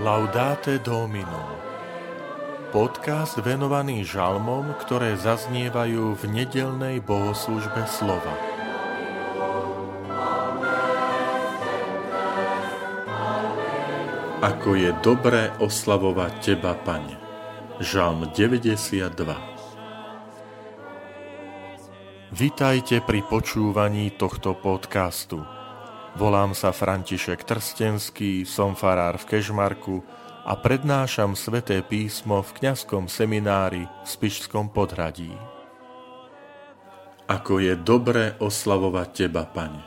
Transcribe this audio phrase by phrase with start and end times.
[0.00, 1.60] Laudate Domino
[2.72, 8.32] Podcast venovaný žalmom, ktoré zaznievajú v nedelnej bohoslužbe slova.
[14.40, 17.20] Ako je dobré oslavovať Teba, Pane.
[17.84, 19.04] Žalm 92
[22.32, 25.59] Vitajte pri počúvaní tohto podcastu.
[26.18, 30.02] Volám sa František Trstenský, som farár v Kežmarku
[30.42, 35.30] a prednášam sveté písmo v kňazskom seminári v Spišskom podhradí.
[37.30, 39.86] Ako je dobre oslavovať Teba, Pane.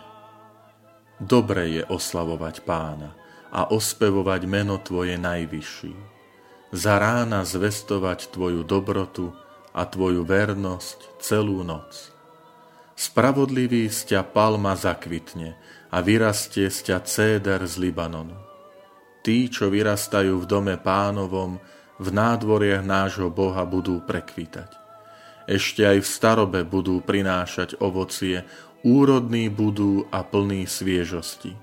[1.20, 3.12] Dobre je oslavovať Pána
[3.52, 5.96] a ospevovať meno Tvoje najvyšší.
[6.72, 9.36] Za rána zvestovať Tvoju dobrotu
[9.76, 12.13] a Tvoju vernosť celú noc.
[12.94, 15.58] Spravodlivý z ťa palma zakvitne
[15.90, 18.38] a vyrastie z ťa céder z Libanonu.
[19.26, 21.58] Tí, čo vyrastajú v dome pánovom,
[21.98, 24.70] v nádvoriach nášho Boha budú prekvitať.
[25.48, 28.48] Ešte aj v starobe budú prinášať ovocie,
[28.84, 31.56] úrodní budú a plní sviežosti.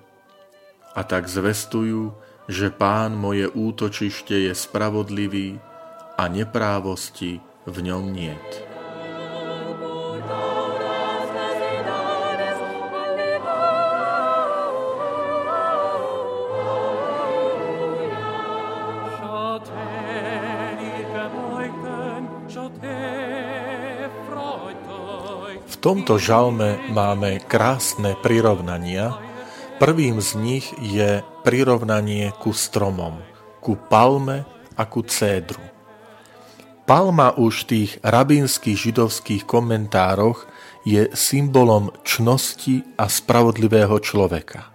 [0.97, 2.17] A tak zvestujú,
[2.51, 5.63] že pán moje útočište je spravodlivý
[6.19, 8.70] a neprávosti v ňom niet.
[25.81, 29.17] Tomto žalme máme krásne prirovnania.
[29.81, 33.17] Prvým z nich je prirovnanie ku stromom,
[33.65, 34.45] ku palme
[34.77, 35.65] a ku cédru.
[36.85, 40.45] Palma už v tých rabínskych židovských komentároch
[40.85, 44.69] je symbolom čnosti a spravodlivého človeka.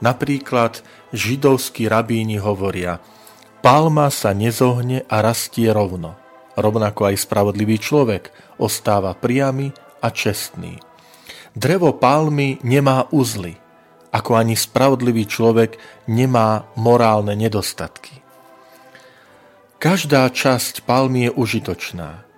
[0.00, 0.80] Napríklad
[1.12, 2.96] židovskí rabíni hovoria,
[3.60, 6.16] palma sa nezohne a rastie rovno.
[6.56, 10.80] Rovnako aj spravodlivý človek ostáva priamy a čestný.
[11.56, 13.56] Drevo palmy nemá uzly,
[14.10, 15.78] ako ani spravodlivý človek
[16.10, 18.20] nemá morálne nedostatky.
[19.80, 22.28] Každá časť palmy je užitočná.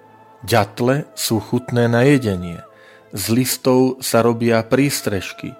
[0.47, 2.63] Ďatle sú chutné na jedenie,
[3.11, 5.53] z listov sa robia prístrežky,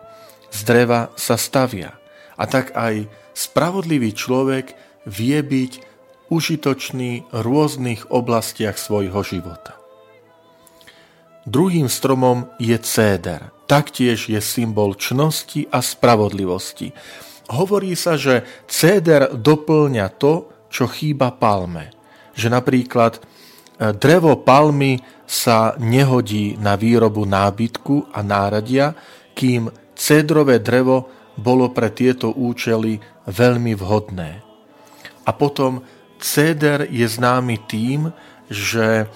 [0.55, 1.99] z dreva sa stavia.
[2.39, 4.73] A tak aj spravodlivý človek
[5.05, 5.73] vie byť
[6.33, 9.82] užitočný v rôznych oblastiach svojho života.
[11.43, 13.51] Druhým stromom je céder.
[13.67, 16.95] Taktiež je symbol čnosti a spravodlivosti.
[17.51, 21.91] Hovorí sa, že céder doplňa to, čo chýba palme.
[22.39, 23.21] Že napríklad e,
[23.91, 28.95] drevo palmy sa nehodí na výrobu nábytku a náradia,
[29.35, 29.67] kým
[29.99, 34.31] cédrové drevo bolo pre tieto účely veľmi vhodné.
[35.27, 35.83] A potom
[36.23, 38.15] céder je známy tým,
[38.47, 39.07] že e,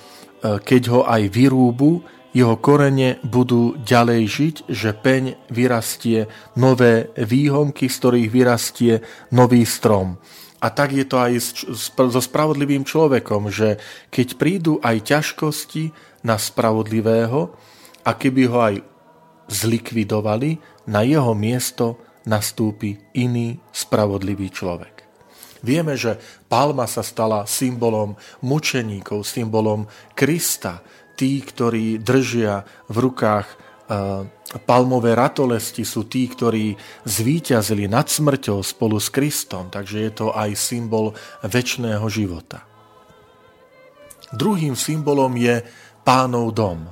[0.42, 7.96] keď ho aj vyrúbu, jeho korene budú ďalej žiť, že peň vyrastie nové výhonky, z
[7.96, 9.00] ktorých vyrastie
[9.32, 10.20] nový strom.
[10.60, 11.32] A tak je to aj
[12.12, 13.80] so spravodlivým človekom, že
[14.12, 15.96] keď prídu aj ťažkosti
[16.28, 17.56] na spravodlivého
[18.04, 18.74] a keby ho aj
[19.48, 21.98] zlikvidovali, na jeho miesto
[22.28, 25.06] nastúpi iný spravodlivý človek.
[25.64, 28.14] Vieme, že palma sa stala symbolom
[28.44, 30.84] mučeníkov, symbolom Krista,
[31.16, 32.62] tí, ktorí držia
[32.92, 33.56] v rukách e,
[34.62, 36.76] palmové ratolesti, sú tí, ktorí
[37.08, 42.62] zvíťazili nad smrťou spolu s Kristom, takže je to aj symbol väčšného života.
[44.36, 45.64] Druhým symbolom je
[46.04, 46.86] pánov dom.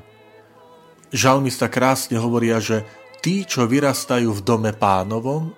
[1.15, 2.83] Žalmista krásne hovoria, že
[3.23, 5.55] tí, čo vyrastajú v dome pánovom,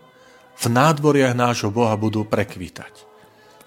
[0.56, 3.04] v nádvoriach nášho Boha budú prekvitať.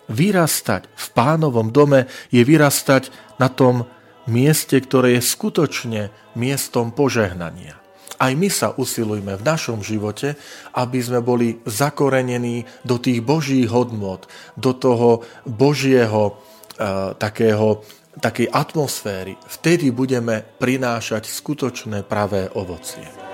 [0.09, 3.85] Vyrastať v pánovom dome je vyrastať na tom
[4.29, 6.01] mieste, ktoré je skutočne
[6.37, 7.75] miestom požehnania.
[8.19, 10.35] Aj my sa usilujme v našom živote,
[10.75, 14.27] aby sme boli zakorenení do tých božích hodnot,
[14.59, 17.79] do toho božieho uh, takého,
[18.19, 19.39] takej atmosféry.
[19.47, 23.28] Vtedy budeme prinášať skutočné pravé ovocie.